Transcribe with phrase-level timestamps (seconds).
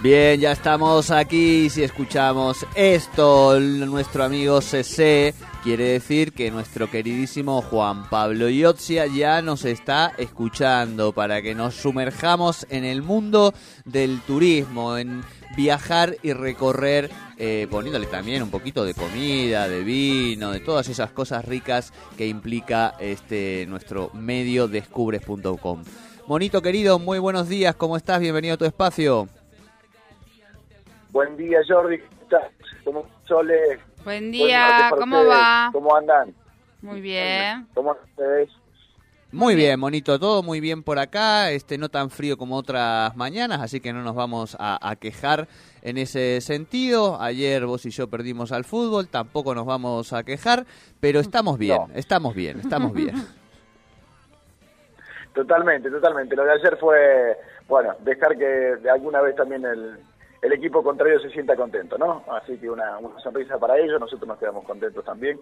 [0.00, 1.68] Bien, ya estamos aquí.
[1.70, 5.34] Si escuchamos esto, nuestro amigo CC
[5.64, 11.74] quiere decir que nuestro queridísimo Juan Pablo Iotzia ya nos está escuchando para que nos
[11.74, 13.52] sumerjamos en el mundo
[13.84, 15.24] del turismo, en
[15.56, 21.10] viajar y recorrer, eh, poniéndole también un poquito de comida, de vino, de todas esas
[21.10, 25.82] cosas ricas que implica este nuestro medio descubres.com.
[26.28, 28.20] Monito querido, muy buenos días, ¿cómo estás?
[28.20, 29.28] Bienvenido a tu espacio.
[31.18, 31.98] Buen día, Jordi.
[32.84, 33.80] ¿Cómo Sole?
[34.04, 35.68] Buen día, ¿cómo va?
[35.72, 36.32] ¿Cómo andan?
[36.80, 37.66] Muy bien.
[37.74, 38.50] ¿Cómo ustedes?
[39.32, 43.60] Muy bien, monito, todo muy bien por acá, este no tan frío como otras mañanas,
[43.60, 45.48] así que no nos vamos a, quejar
[45.82, 47.20] en ese sentido.
[47.20, 50.66] Ayer vos y yo perdimos al fútbol, tampoco nos vamos a quejar,
[51.00, 53.16] pero estamos bien, estamos bien, estamos bien.
[55.34, 56.36] Totalmente, totalmente.
[56.36, 57.36] Lo de ayer fue,
[57.68, 59.98] bueno, dejar que de alguna vez también el,
[60.40, 62.22] el equipo contrario se sienta contento, ¿no?
[62.30, 65.40] Así que una, sonrisa para ellos, nosotros nos quedamos contentos también.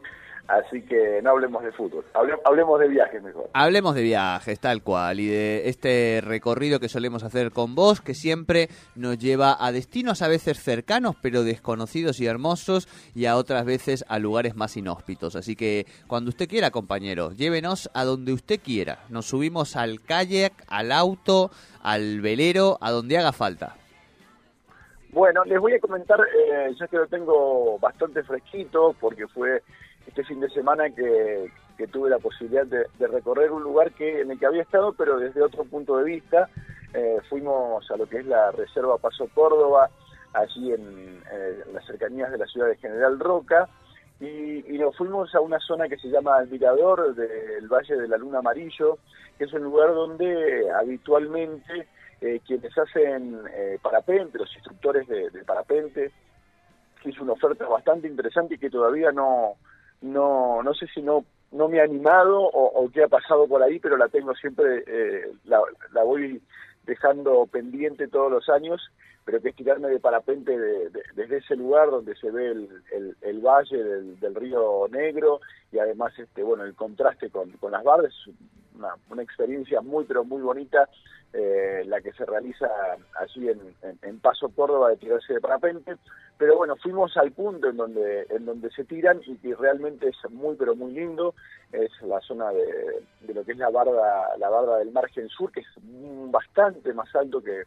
[0.49, 2.05] Así que no hablemos de fútbol,
[2.45, 3.51] hablemos de viajes mejor.
[3.53, 8.15] Hablemos de viajes, tal cual, y de este recorrido que solemos hacer con vos, que
[8.15, 13.65] siempre nos lleva a destinos a veces cercanos, pero desconocidos y hermosos, y a otras
[13.65, 15.35] veces a lugares más inhóspitos.
[15.35, 19.01] Así que cuando usted quiera, compañero, llévenos a donde usted quiera.
[19.09, 21.51] Nos subimos al kayak, al auto,
[21.83, 23.75] al velero, a donde haga falta.
[25.11, 29.63] Bueno, les voy a comentar, eh, ya que lo tengo bastante fresquito, porque fue
[30.07, 31.51] este fin de semana que,
[31.93, 35.43] tuve la posibilidad de, recorrer un lugar que en el que había estado, pero desde
[35.43, 36.49] otro punto de vista.
[36.95, 39.91] Eh, fuimos a lo que es la Reserva Paso Córdoba,
[40.33, 43.69] allí en, eh, las cercanías de la ciudad de General Roca,
[44.19, 48.09] y, y, nos fuimos a una zona que se llama El Mirador del Valle de
[48.09, 48.99] la Luna Amarillo,
[49.37, 51.87] que es un lugar donde habitualmente
[52.21, 56.13] eh, quienes hacen eh, parapente, los instructores de, parapente,
[57.03, 59.55] que es una oferta bastante interesante y que todavía no,
[60.01, 63.79] no, no sé si no, no me ha animado o, qué ha pasado por ahí,
[63.79, 65.61] pero la tengo siempre, eh, la,
[65.93, 66.43] la voy
[66.87, 68.81] dejando pendiente todos los años,
[69.25, 70.57] pero que es tirarme de parapente
[71.15, 75.41] desde ese lugar donde se ve el, el, valle del, río Negro
[75.73, 78.15] y además este bueno el contraste con, con las bardas,
[78.77, 80.89] una, una experiencia muy pero muy bonita
[81.33, 82.67] eh, la que se realiza
[83.21, 83.61] allí en,
[84.03, 85.97] en, Paso Córdoba de tirarse de parapente,
[86.39, 90.31] pero bueno, fuimos al punto en donde, en donde se tiran y que realmente es
[90.31, 91.35] muy pero muy lindo,
[91.73, 95.53] es la zona de, de lo que es la barda, la barda del margen sur,
[95.53, 95.67] que es
[96.31, 97.65] bastante más alto que,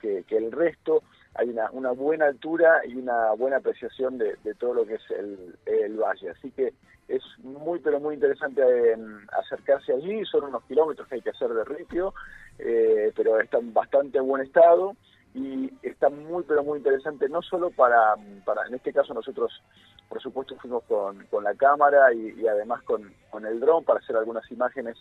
[0.00, 1.02] que, el resto,
[1.34, 5.10] hay una, una, buena altura y una buena apreciación de, de todo lo que es
[5.10, 6.72] el, el valle, así que
[7.08, 8.96] es muy pero muy interesante eh,
[9.38, 12.14] acercarse allí, son unos kilómetros que hay que hacer de ritio,
[12.58, 14.94] eh, pero está en bastante buen estado
[15.34, 19.62] y está muy pero muy interesante no solo para, para en este caso nosotros
[20.08, 24.16] por supuesto fuimos con, con la cámara y, además con, con el dron para hacer
[24.16, 24.96] algunas imágenes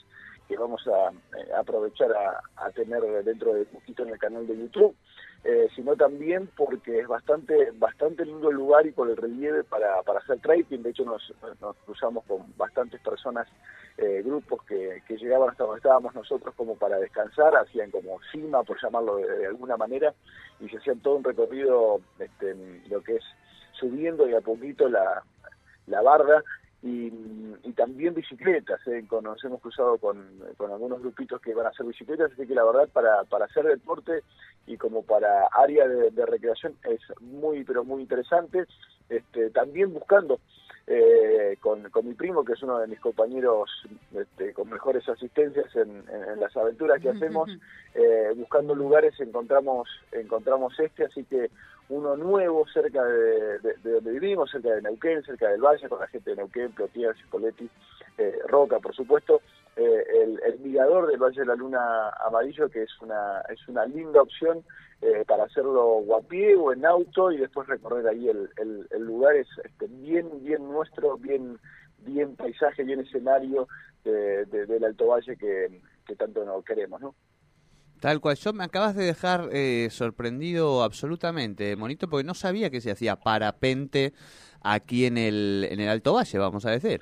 [0.48, 4.96] que vamos a, eh, aprovechar a, tener dentro de poquito en el canal de YouTube,
[5.44, 10.00] eh, sino también porque es bastante bastante lindo el lugar y por el relieve para,
[10.00, 10.84] hacer trekking.
[10.84, 11.34] De hecho, nos,
[11.86, 13.48] cruzamos con bastantes personas,
[13.98, 18.64] eh, grupos que, que llegaban hasta donde estábamos nosotros como para descansar, hacían como cima,
[18.64, 20.14] por llamarlo de, alguna manera,
[20.60, 22.56] y se hacían todo un recorrido, este,
[22.90, 23.24] lo que es
[23.80, 25.24] subiendo y a poquito la,
[25.88, 26.44] la barda
[26.84, 27.12] y,
[27.76, 29.06] también bicicletas, ¿eh?
[29.22, 30.18] nos hemos cruzado con,
[30.60, 34.24] algunos grupitos que van a hacer bicicletas, así que la verdad para, para hacer deporte
[34.66, 38.66] y como para área de, recreación es muy pero muy interesante,
[39.10, 40.40] este, también buscando
[40.90, 43.70] eh, con, con, mi primo, que es uno de mis compañeros
[44.16, 46.06] este, con mejores asistencias en,
[46.40, 47.50] las aventuras que hacemos,
[47.94, 51.50] eh, buscando lugares encontramos encontramos este, así que
[51.90, 56.32] uno nuevo cerca de, donde vivimos, cerca de Neuquén, cerca del Valle, con la gente
[56.32, 57.70] de Neuquén, Plotier, Cipoletti,
[58.18, 59.42] eh, Roca, por supuesto,
[59.78, 63.86] eh, el, el, mirador del Valle de la Luna Amarillo, que es una, es una
[63.86, 64.64] linda opción
[65.02, 69.02] eh, para hacerlo o a pie o en auto y después recorrer ahí el, el,
[69.04, 71.60] lugar, es este, bien, bien nuestro, bien,
[72.00, 73.68] bien paisaje, bien escenario
[74.04, 77.14] del Alto Valle que, que tanto no queremos, ¿no?
[78.00, 82.80] Tal cual, yo me acabas de dejar eh, sorprendido absolutamente, Monito, porque no sabía que
[82.80, 84.14] se hacía parapente
[84.62, 87.02] aquí en el, en el Alto Valle, vamos a decir.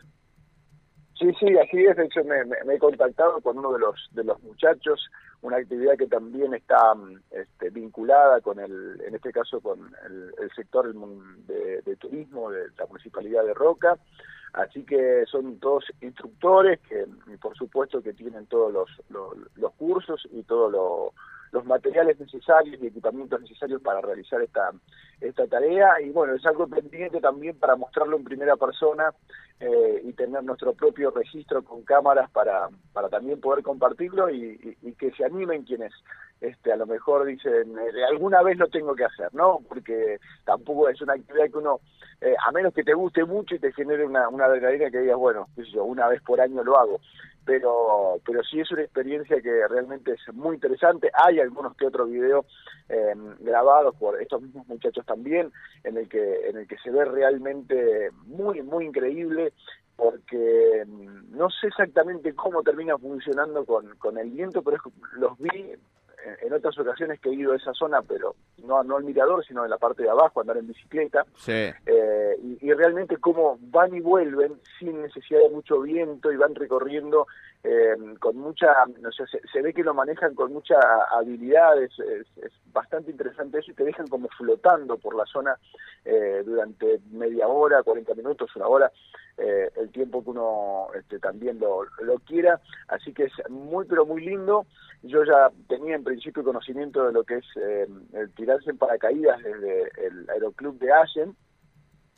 [1.18, 1.96] Sí, sí, así es.
[1.96, 5.10] De hecho, me, he contactado con uno de los de los muchachos,
[5.42, 6.94] una actividad que también está
[7.32, 13.46] este, vinculada con el, en este caso, con el, sector de, turismo de la municipalidad
[13.46, 13.98] de Roca.
[14.56, 17.06] Así que son todos instructores que,
[17.42, 18.72] por supuesto, que tienen todos
[19.10, 21.14] los, cursos y todos
[21.52, 24.72] los materiales necesarios y equipamientos necesarios para realizar esta,
[25.20, 26.00] esta tarea.
[26.02, 29.14] Y bueno, es algo pendiente también para mostrarlo en primera persona
[29.60, 34.58] eh, y tener nuestro propio registro con cámaras para, para también poder compartirlo y,
[34.98, 35.92] que se animen quienes
[36.42, 39.60] este, a lo mejor dicen, eh, alguna vez lo tengo que hacer, ¿no?
[39.68, 41.80] Porque tampoco es una actividad que uno,
[42.22, 45.48] eh, a menos que te guste mucho y te genere una, una que digas, bueno,
[45.74, 47.00] yo, una vez por año lo hago
[47.46, 51.12] pero pero sí es una experiencia que realmente es muy interesante.
[51.14, 52.46] Hay algunos que otros videos
[52.90, 55.52] em, grabados por estos mismos muchachos también,
[55.84, 59.54] en el que en el que se ve realmente muy muy increíble
[59.96, 64.78] porque em, no sé exactamente cómo termina funcionando con, con el viento, pero
[65.18, 65.74] los vi
[66.42, 69.64] en otras ocasiones que he ido a esa zona, pero no, no al mirador, sino
[69.64, 74.60] en la parte de abajo, andar en bicicleta, eh, y, realmente cómo van y vuelven
[74.80, 77.28] sin necesidad de mucho viento y van recorriendo
[77.64, 78.68] eh, con mucha,
[79.00, 80.76] no sé, se, ve que lo manejan con mucha
[81.12, 81.94] habilidad, es,
[82.74, 85.58] bastante interesante eso y te dejan como flotando por la zona
[86.04, 88.92] eh, durante media hora, 40 minutos, una hora,
[89.38, 94.26] el tiempo que uno este, también lo, lo quiera, así que es muy pero muy
[94.26, 94.66] lindo,
[95.04, 99.42] yo ya tenía en principio conocimiento de lo que es eh, el tirarse en paracaídas
[99.44, 101.36] desde el aeroclub de Allen,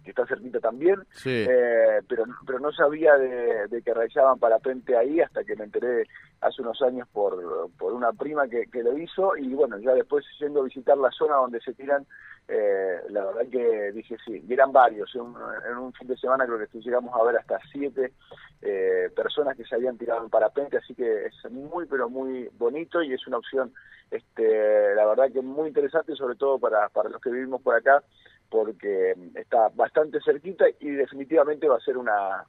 [0.07, 5.43] que está cerquita también, eh, pero, pero no sabía de, que realizaban parapente ahí hasta
[5.43, 6.07] que me enteré
[6.39, 10.23] hace unos años por, por una prima que, que lo hizo y bueno, ya después
[10.39, 12.05] yendo a visitar la zona donde se tiran
[12.49, 16.57] eh, la verdad que dije sí, y eran varios, en un, fin de semana creo
[16.59, 18.13] que llegamos a ver hasta siete
[18.61, 23.03] eh, personas que se habían tirado en parapente, así que es muy pero muy bonito
[23.03, 23.73] y es una opción,
[24.11, 28.01] este, la verdad que muy interesante, sobre todo para, para los que vivimos por acá,
[28.49, 32.45] porque está bastante cerquita y definitivamente va a ser una,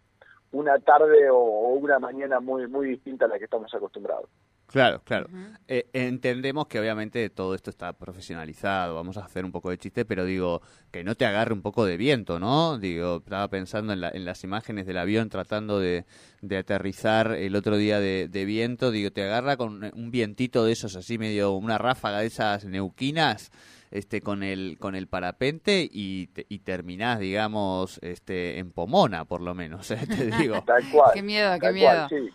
[0.52, 1.38] una tarde o,
[1.74, 4.28] una mañana muy, muy distinta a la que estamos acostumbrados.
[4.68, 5.28] Claro, claro.
[5.66, 10.04] Eh, entendemos que obviamente todo esto está profesionalizado, vamos a hacer un poco de chiste,
[10.04, 10.60] pero digo,
[10.90, 12.76] que no te agarre un poco de viento, ¿no?
[12.76, 16.04] Digo, estaba pensando en, la, en las imágenes del avión tratando de,
[16.54, 21.16] aterrizar el otro día de, viento, digo, te agarra con un vientito de esos así
[21.16, 23.50] medio, una ráfaga de esas neuquinas,
[23.90, 29.54] este, con el, con el parapente y, y terminás, digamos, este, en Pomona, por lo
[29.54, 30.06] menos, ¿eh?
[30.06, 30.62] te digo.
[30.62, 31.10] Tal cual.
[31.14, 32.08] Qué miedo, qué miedo.
[32.08, 32.30] Sí,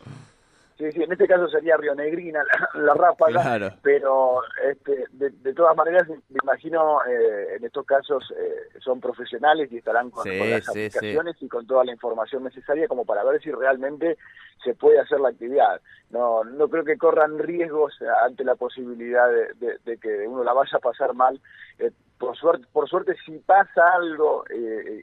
[0.77, 2.43] sí, en este caso sería Río Negrina
[2.73, 8.99] la, ráfaga, pero este, de, todas maneras me imagino eh, en estos casos eh, son
[8.99, 13.41] profesionales y estarán con, las aplicaciones y con toda la información necesaria como para ver
[13.41, 14.17] si realmente
[14.63, 15.81] se puede hacer la actividad.
[16.09, 17.93] No, no creo que corran riesgos
[18.23, 21.39] ante la posibilidad de, que uno la vaya a pasar mal.
[21.79, 24.43] Eh, por suerte, por suerte si pasa algo,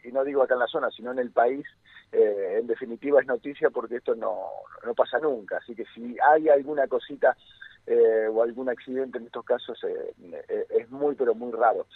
[0.05, 1.65] y no digo acá en la zona, sino en el país,
[2.13, 4.37] eh, en definitiva es noticia porque esto no,
[4.85, 5.57] no pasa nunca.
[5.57, 7.35] Así que si hay alguna cosita
[7.87, 11.87] eh, o algún accidente en estos casos eh, es muy pero muy raro.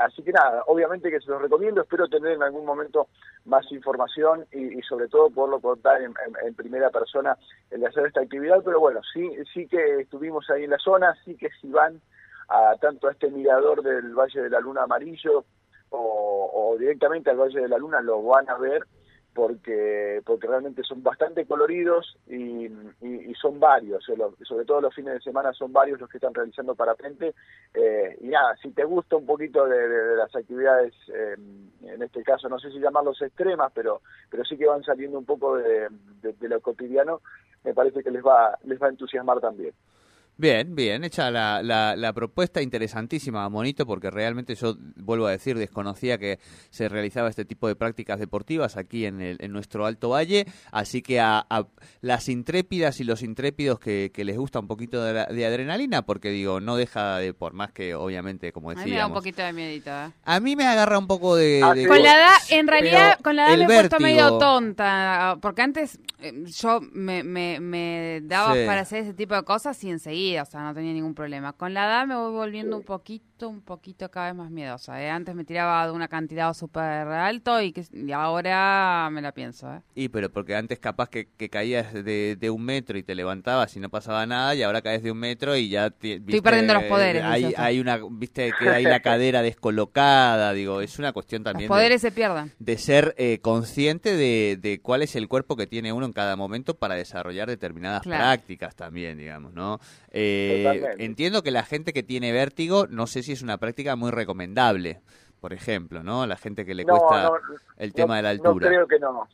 [0.00, 3.08] así que nada, obviamente que se los recomiendo, espero tener en algún momento
[3.46, 7.36] más información y, sobre todo poderlo contar en, primera persona
[7.72, 11.34] el hacer esta actividad, pero bueno, sí, sí que estuvimos ahí en la zona, sí
[11.36, 12.00] que si van
[12.48, 15.44] a tanto a este mirador del Valle de la Luna Amarillo
[15.90, 18.84] o, o directamente al Valle de la Luna lo van a ver
[19.34, 22.70] porque porque realmente son bastante coloridos y,
[23.40, 26.74] son varios, eh, sobre todo los fines de semana son varios los que están realizando
[26.74, 27.34] parapente
[27.74, 31.34] eh, y nada, si te gusta un poquito de, las actividades, eh,
[31.82, 35.26] en este caso no sé si llamarlos extremas, pero pero sí que van saliendo un
[35.26, 35.88] poco de,
[36.22, 37.20] de lo cotidiano,
[37.64, 39.74] me parece que les va les va a entusiasmar también.
[40.36, 46.18] Bien, bien, hecha la, la, propuesta interesantísima, Monito, porque realmente yo, vuelvo a decir, desconocía
[46.18, 50.46] que se realizaba este tipo de prácticas deportivas aquí en, el, en nuestro Alto Valle,
[50.72, 51.46] así que a,
[52.00, 56.76] las intrépidas y los intrépidos que, les gusta un poquito de, adrenalina, porque digo, no
[56.76, 58.86] deja de, por más que obviamente, como decíamos...
[58.86, 60.10] A mí me da un poquito de miedito, ¿eh?
[60.24, 61.60] A mí me agarra un poco de...
[61.62, 65.62] Ah, con la edad, en realidad, con la edad me he puesto medio tonta, porque
[65.62, 70.44] antes eh, yo me, me, daba para hacer ese tipo de cosas y enseguida o
[70.44, 71.52] sea, no tenía ningún problema.
[71.52, 75.02] Con la edad me voy volviendo un poquito, un poquito cada vez más miedosa.
[75.02, 75.10] ¿eh?
[75.10, 79.72] Antes me tiraba de una cantidad súper alto y, que, ahora me la pienso.
[79.74, 79.80] ¿eh?
[79.94, 83.88] Y pero porque antes capaz que, caías de, un metro y te levantabas y no
[83.88, 85.86] pasaba nada y ahora caes de un metro y ya...
[85.86, 87.22] Estoy perdiendo los poderes.
[87.24, 91.68] Hay, hay una, viste, que hay la cadera descolocada, digo, es una cuestión también...
[91.68, 92.52] Los poderes se pierden.
[92.58, 96.36] De ser eh, consciente de, de cuál es el cuerpo que tiene uno en cada
[96.36, 99.80] momento para desarrollar determinadas prácticas también, digamos, ¿no?
[100.10, 104.10] Eh, entiendo que la gente que tiene vértigo, no sé si es una práctica muy
[104.10, 105.00] recomendable,
[105.40, 106.26] por ejemplo, ¿no?
[106.26, 107.32] La gente que le cuesta
[107.76, 108.70] el tema de la altura.
[108.70, 109.28] No creo que no.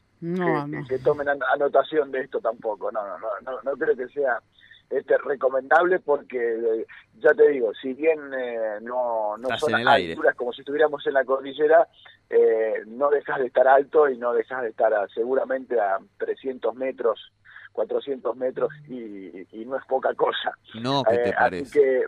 [0.88, 2.90] que, tomen anotación de esto tampoco.
[2.90, 4.40] No, no, no, no, creo que sea
[4.88, 6.86] este recomendable porque eh,
[7.18, 11.24] ya te digo, si bien eh, no, no son alturas como si estuviéramos en la
[11.24, 11.86] cordillera,
[12.28, 17.32] eh, no dejas de estar alto y no dejas de estar seguramente a 300 metros
[17.72, 20.56] 400 metros y, no es poca cosa.
[20.74, 21.62] No, ¿qué te parece?
[21.62, 22.04] Así que,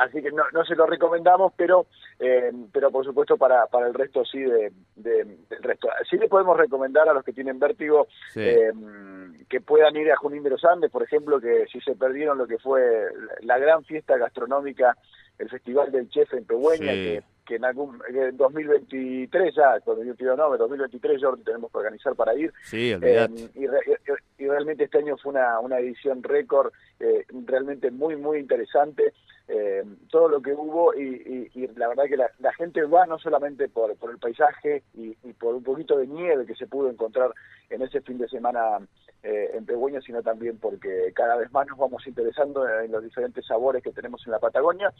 [0.00, 1.86] así que no, no se lo recomendamos, pero
[2.18, 5.88] eh, pero por supuesto para, para el resto sí de, del resto.
[6.08, 8.72] Sí le podemos recomendar a los que tienen vértigo eh,
[9.48, 12.46] que puedan ir a Junín de los Andes, por ejemplo, que si se perdieron lo
[12.46, 13.06] que fue
[13.42, 14.96] la gran fiesta gastronómica,
[15.38, 20.14] el Festival del Chef en Pehueña, que que en algún en 2023 ya, cuando yo
[20.14, 22.52] pido no, 2023 ya tenemos que organizar para ir.
[22.62, 23.64] Sí, eh, y,
[24.44, 29.12] y, realmente este año fue una, una edición récord, eh, realmente muy, muy interesante.
[29.52, 33.68] Eh, todo lo que hubo y, y, la verdad que la, gente va no solamente
[33.68, 37.32] por, por el paisaje y, por un poquito de nieve que se pudo encontrar
[37.68, 38.78] en ese fin de semana
[39.24, 43.44] eh, en Pegüeña, sino también porque cada vez más nos vamos interesando en los diferentes
[43.44, 44.92] sabores que tenemos en la Patagonia.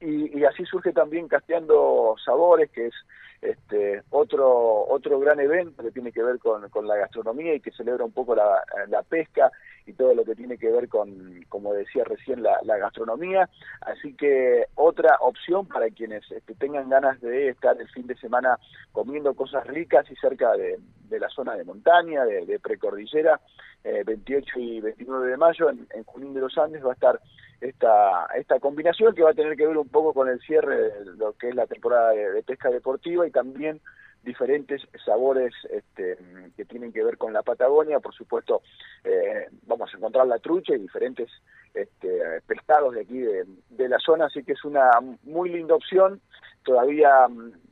[0.00, 2.94] Y, así surge también Casteando Sabores, que es
[3.42, 8.04] este, otro otro gran evento que tiene que ver con, la gastronomía y que celebra
[8.04, 8.62] un poco la,
[9.08, 9.50] pesca
[9.88, 13.48] y todo lo que tiene que ver con, como decía recién, la, gastronomía.
[13.80, 18.58] Así que otra opción para quienes este, tengan ganas de estar el fin de semana
[18.92, 20.78] comiendo cosas ricas y cerca de,
[21.10, 23.40] la zona de montaña, de, precordillera,
[23.82, 27.20] 28 eh, y 29 de mayo en, en Junín de los Andes va a estar
[27.60, 31.04] esta, esta combinación que va a tener que ver un poco con el cierre de
[31.16, 33.80] lo que es la temporada de, pesca deportiva y también
[34.28, 36.18] diferentes sabores este,
[36.56, 37.98] que tienen que ver con la Patagonia.
[37.98, 38.60] Por supuesto,
[39.04, 41.30] eh, vamos a encontrar la trucha y diferentes
[41.74, 44.90] este, pescados de aquí de, de, la zona, así que es una
[45.24, 46.20] muy linda opción.
[46.62, 47.26] Todavía,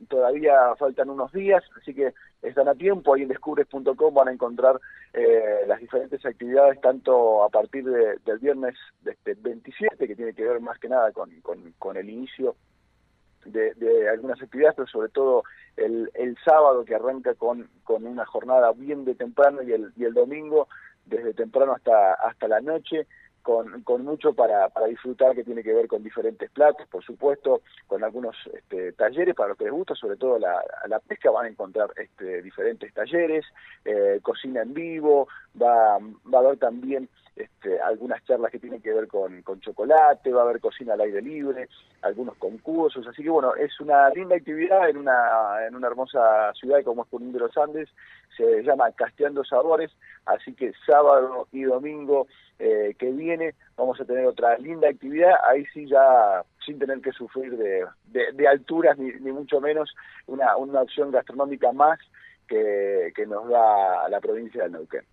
[0.09, 3.13] todavía faltan unos días, así que están a tiempo.
[3.13, 4.79] Ahí en descubres.com van a encontrar
[5.13, 10.43] eh, las diferentes actividades, tanto a partir del viernes de este 27, que tiene que
[10.43, 12.55] ver más que nada con, con, el inicio
[13.51, 15.43] de, de, algunas actividades, pero sobre todo
[15.75, 20.05] el, el sábado que arranca con, con una jornada bien de temprano y el, y
[20.05, 20.67] el domingo
[21.05, 23.07] desde temprano hasta, hasta la noche
[23.41, 27.61] con, con mucho para, para disfrutar que tiene que ver con diferentes platos, por supuesto,
[27.87, 31.45] con algunos este, talleres para los que les gusta, sobre todo la, la pesca, van
[31.45, 33.45] a encontrar este, diferentes talleres,
[33.85, 35.27] eh, cocina en vivo,
[35.61, 40.41] va, va a haber también este, algunas charlas que tienen que ver con, chocolate, va
[40.41, 41.69] a haber cocina al aire libre,
[42.01, 46.83] algunos concursos, así que bueno, es una linda actividad en una, en una hermosa ciudad
[46.83, 47.89] como es Junín de los Andes,
[48.37, 49.91] se llama Casteando Sabores,
[50.25, 52.27] así que sábado y domingo
[52.59, 57.11] eh, que viene vamos a tener otra linda actividad, ahí sí ya sin tener que
[57.11, 57.85] sufrir de,
[58.33, 59.93] de, alturas ni, ni, mucho menos,
[60.27, 61.99] una, una opción gastronómica más
[62.47, 65.05] que, que nos da la provincia de Neuquén.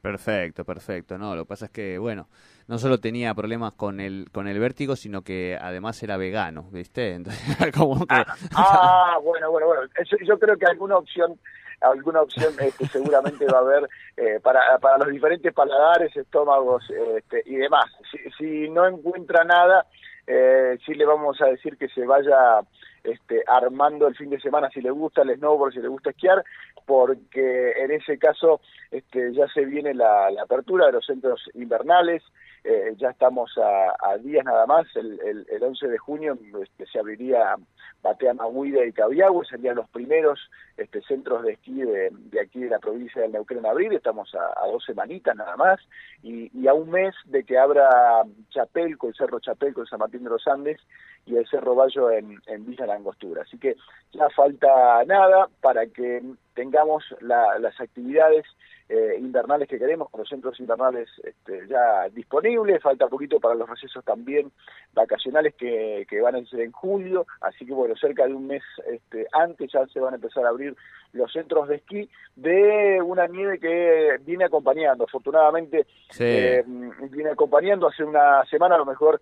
[0.00, 1.18] Perfecto, perfecto.
[1.18, 2.28] No, lo que pasa es que, bueno,
[2.68, 7.14] no solo tenía problemas con el con el vértigo, sino que además era vegano, ¿viste?
[7.14, 8.14] Entonces, como que...
[8.14, 9.82] ah, ah, bueno, bueno, bueno.
[10.24, 11.38] yo creo que alguna opción
[11.80, 16.84] alguna opción este, seguramente va a haber eh, para, para los diferentes paladares, estómagos
[17.16, 17.86] este, y demás.
[18.10, 19.86] Si, si no encuentra nada,
[20.26, 22.60] eh, sí le vamos a decir que se vaya
[23.10, 26.44] este, armando el fin de semana si le gusta el snowboard, si le gusta esquiar,
[26.86, 28.60] porque en ese caso
[28.90, 32.22] este, ya se viene la, apertura de los centros invernales,
[32.64, 36.98] eh, ya estamos a, días nada más, el, el, el 11 de junio este, se
[36.98, 37.56] abriría
[38.02, 40.38] Bateama, Huida y Cabiagüe, serían los primeros
[40.76, 42.10] este, centros de esquí de,
[42.40, 45.80] aquí de la provincia del Neuquén en abril, estamos a, dos semanitas nada más,
[46.22, 50.30] y, a un mes de que abra Chapelco, el Cerro Chapelco, el San Martín de
[50.30, 50.80] los Andes,
[51.26, 53.42] y el Cerro Bayo en, en Villa Langostura.
[53.42, 53.76] Así que
[54.12, 56.22] ya falta nada para que
[56.54, 58.44] tengamos las actividades
[58.88, 63.68] eh, invernales que queremos, con los centros invernales este, ya disponibles, falta poquito para los
[63.68, 64.50] recesos también
[64.94, 68.62] vacacionales que, que, van a ser en julio, así que bueno, cerca de un mes
[68.90, 70.74] este, antes ya se van a empezar a abrir
[71.12, 75.86] los centros de esquí de una nieve que viene acompañando, afortunadamente
[76.18, 76.64] eh,
[77.10, 79.20] viene acompañando, hace una semana a lo mejor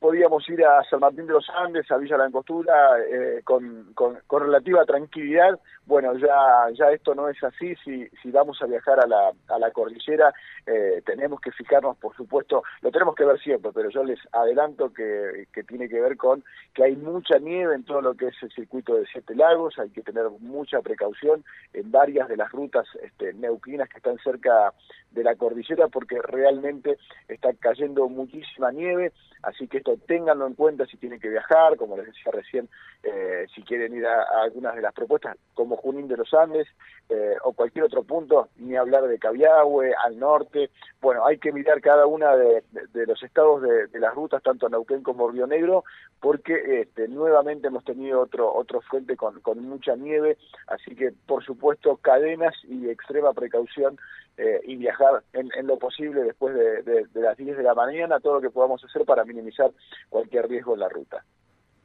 [0.00, 4.84] podíamos ir a San Martín de los Andes, a Villa La eh, con, con, relativa
[4.86, 5.60] tranquilidad.
[5.84, 7.74] Bueno, ya, ya esto no es así.
[7.84, 10.32] Si, si vamos a viajar a la, a la cordillera,
[10.66, 14.92] eh, tenemos que fijarnos, por supuesto, lo tenemos que ver siempre, pero yo les adelanto
[14.92, 16.42] que, que tiene que ver con
[16.72, 19.90] que hay mucha nieve en todo lo que es el circuito de Siete Lagos, hay
[19.90, 24.72] que tener mucha precaución en varias de las rutas este, neuquinas que están cerca
[25.10, 30.86] de la cordillera, porque realmente está cayendo muchísima nieve, así que esto ténganlo en cuenta
[30.86, 32.68] si tienen que viajar, como les decía recién,
[33.02, 36.68] eh, si quieren ir a, algunas de las propuestas, como Junín de los Andes
[37.08, 40.70] eh, o cualquier otro punto, ni hablar de Cabiahue, al norte.
[41.00, 42.62] Bueno, hay que mirar cada una de,
[43.06, 45.84] los estados de, las rutas, tanto Neuquén como Río Negro,
[46.20, 51.96] porque este, nuevamente hemos tenido otro, otro frente con mucha nieve, así que por supuesto
[51.96, 53.98] cadenas y extrema precaución
[54.36, 57.74] eh, y viajar en, en, lo posible después de, de, de, las 10 de la
[57.74, 59.70] mañana, todo lo que podamos hacer para minimizar
[60.08, 61.24] cualquier riesgo en la ruta.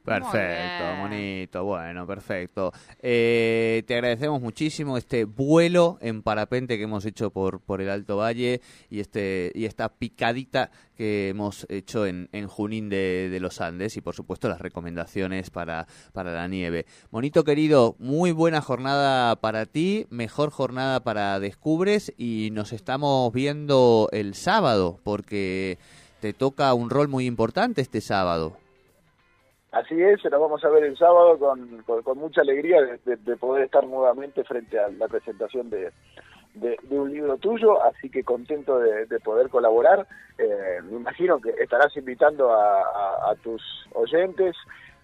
[0.06, 2.72] Perfecto, bonito, bueno, perfecto.
[3.02, 8.16] Eh, te agradecemos muchísimo este vuelo en parapente que hemos hecho por, por el Alto
[8.16, 13.60] Valle y este y esta picadita que hemos hecho en, en Junín de, de, los
[13.60, 16.86] Andes y por supuesto las recomendaciones para, para la nieve.
[17.10, 24.08] Bonito querido, muy buena jornada para ti, mejor jornada para Descubres y nos estamos viendo
[24.12, 25.78] el sábado porque
[26.20, 28.56] te toca un rol muy importante este sábado.
[29.76, 33.86] Así es, nos vamos a ver el sábado con, con, mucha alegría de, poder estar
[33.86, 35.92] nuevamente frente a la presentación de,
[36.54, 40.06] de, un libro tuyo, así que contento de, poder colaborar.
[40.38, 44.56] Eh, me imagino que estarás invitando a, tus oyentes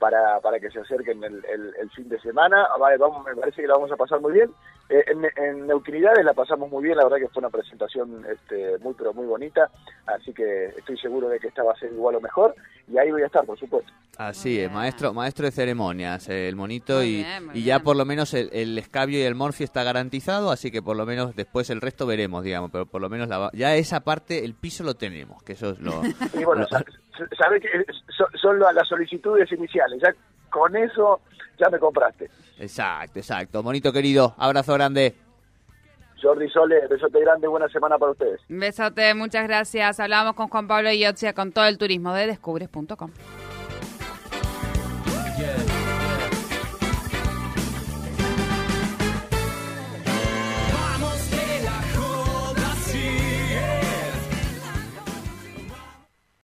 [0.03, 1.45] para, para que se acerquen el,
[1.81, 2.67] el, fin de semana.
[2.99, 4.51] Vamos, me parece que la vamos a pasar muy bien.
[4.89, 8.79] Eh, en, en, Neutralidades la pasamos muy bien, la verdad que fue una presentación este,
[8.79, 9.71] muy pero muy bonita,
[10.07, 12.57] así que estoy seguro de que esta va a ser igual o mejor
[12.89, 13.93] y ahí voy a estar, por supuesto.
[14.19, 18.77] Así es, maestro maestro de ceremonias, el monito y, y ya por lo menos el,
[18.77, 22.43] escabio y el morfi está garantizado, así que por lo menos después el resto veremos,
[22.43, 25.71] digamos, pero por lo menos la, ya esa parte, el piso lo tenemos, que eso
[25.71, 26.03] es lo...
[26.35, 26.67] Y bueno,
[27.37, 27.69] sabes que
[28.17, 30.15] son, son las solicitudes iniciales, ya
[30.51, 31.21] con eso
[31.59, 32.31] ya me compraste.
[32.59, 33.63] Exacto, exacto.
[33.63, 35.15] Monito querido, abrazo grande.
[36.23, 38.41] Jordi Sole, besote grande, buena semana para ustedes.
[38.49, 39.99] Besote, muchas gracias.
[39.99, 43.11] Hablamos con Juan Pablo Iotzia con todo el turismo de descubres.com.